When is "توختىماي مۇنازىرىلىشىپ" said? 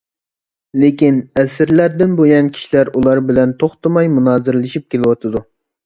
3.63-4.93